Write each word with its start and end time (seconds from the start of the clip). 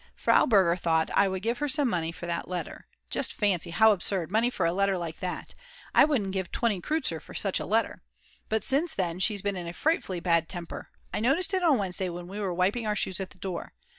Frau 0.15 0.47
Berger 0.47 0.75
thought 0.75 1.11
I 1.13 1.27
would 1.27 1.43
give 1.43 1.59
her 1.59 1.69
some 1.69 1.87
money 1.87 2.11
for 2.11 2.25
that 2.25 2.47
letter; 2.47 2.87
just 3.11 3.31
fancy, 3.33 3.69
how 3.69 3.91
absurd, 3.91 4.31
money 4.31 4.49
for 4.49 4.65
a 4.65 4.73
letter 4.73 4.97
like 4.97 5.19
that, 5.19 5.53
I 5.93 6.05
wouldn't 6.05 6.33
give 6.33 6.51
20 6.51 6.81
kreuzer 6.81 7.19
for 7.21 7.35
such 7.35 7.59
a 7.59 7.67
letter. 7.67 8.01
But 8.49 8.63
since 8.63 8.95
then 8.95 9.19
she's 9.19 9.43
been 9.43 9.55
in 9.55 9.67
a 9.67 9.73
frightfully 9.73 10.19
bad 10.19 10.49
temper, 10.49 10.89
I 11.13 11.19
noticed 11.19 11.53
it 11.53 11.61
on 11.61 11.77
Wednesday 11.77 12.09
when 12.09 12.27
we 12.27 12.39
were 12.39 12.51
wiping 12.51 12.87
our 12.87 12.95
shoes 12.95 13.19
at 13.19 13.29
the 13.29 13.37
door. 13.37 13.73